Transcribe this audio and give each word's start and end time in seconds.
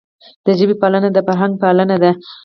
د 0.45 0.47
ژبي 0.59 0.75
پالنه 0.81 1.09
د 1.13 1.17
فرهنګ 1.27 1.53
پالنه 1.61 1.95
ده. 2.03 2.11